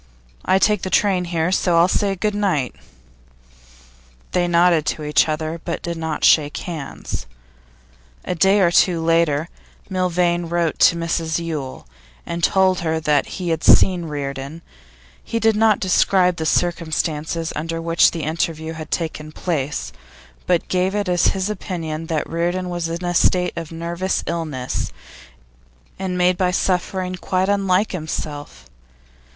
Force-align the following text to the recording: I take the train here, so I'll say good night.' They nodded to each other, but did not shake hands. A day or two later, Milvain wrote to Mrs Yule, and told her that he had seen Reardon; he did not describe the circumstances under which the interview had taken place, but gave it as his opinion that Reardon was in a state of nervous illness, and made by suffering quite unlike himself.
I 0.43 0.57
take 0.57 0.81
the 0.81 0.89
train 0.89 1.25
here, 1.25 1.51
so 1.51 1.77
I'll 1.77 1.87
say 1.87 2.15
good 2.15 2.33
night.' 2.33 2.73
They 4.31 4.47
nodded 4.47 4.83
to 4.87 5.03
each 5.03 5.29
other, 5.29 5.61
but 5.63 5.83
did 5.83 5.95
not 5.95 6.25
shake 6.25 6.57
hands. 6.57 7.27
A 8.25 8.33
day 8.33 8.61
or 8.61 8.71
two 8.71 8.99
later, 8.99 9.47
Milvain 9.91 10.47
wrote 10.49 10.79
to 10.79 10.95
Mrs 10.95 11.37
Yule, 11.37 11.87
and 12.25 12.43
told 12.43 12.79
her 12.79 12.99
that 12.99 13.27
he 13.37 13.49
had 13.49 13.63
seen 13.63 14.05
Reardon; 14.05 14.63
he 15.23 15.39
did 15.39 15.55
not 15.55 15.79
describe 15.79 16.37
the 16.37 16.47
circumstances 16.47 17.53
under 17.55 17.79
which 17.79 18.09
the 18.09 18.23
interview 18.23 18.73
had 18.73 18.89
taken 18.89 19.31
place, 19.31 19.93
but 20.47 20.67
gave 20.67 20.95
it 20.95 21.07
as 21.09 21.27
his 21.37 21.47
opinion 21.47 22.07
that 22.07 22.27
Reardon 22.27 22.69
was 22.71 22.89
in 22.89 23.05
a 23.05 23.13
state 23.13 23.53
of 23.55 23.71
nervous 23.71 24.23
illness, 24.25 24.91
and 25.99 26.17
made 26.17 26.39
by 26.39 26.49
suffering 26.49 27.13
quite 27.13 27.49
unlike 27.49 27.91
himself. 27.91 28.65